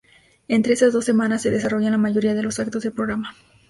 Entre 0.47 0.73
esas 0.73 0.93
dos 0.93 1.05
semanas 1.05 1.43
se 1.43 1.51
desarrollan 1.51 1.91
la 1.91 1.99
mayoría 1.99 2.33
de 2.33 2.41
los 2.41 2.59
actos 2.59 2.81
del 2.81 2.91
programa. 2.93 3.35